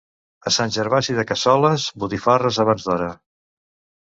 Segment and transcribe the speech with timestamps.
[0.49, 3.15] A Sant Gervasi de Cassoles, botifarres abans d'hora.